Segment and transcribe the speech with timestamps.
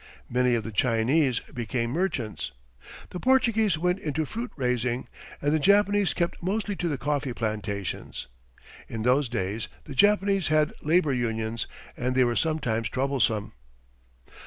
[0.31, 2.53] Many of the Chinese became merchants.
[3.11, 5.07] The Portuguese went into fruit raising,
[5.39, 8.25] and the Japanese kept mostly to the coffee plantations.
[8.89, 13.53] In those days, the Japanese had labour unions, and they were sometimes troublesome.